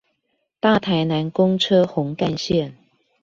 [0.59, 2.73] 大台南公車紅幹線